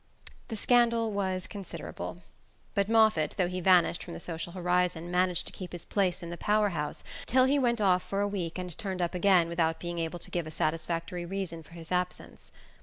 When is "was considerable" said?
1.11-2.23